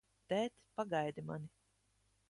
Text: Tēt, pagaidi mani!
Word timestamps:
Tēt, 0.31 0.55
pagaidi 0.81 1.27
mani! 1.29 1.55